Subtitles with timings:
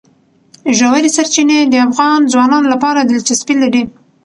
[0.77, 3.83] ژورې سرچینې د افغان ځوانانو لپاره دلچسپي لري.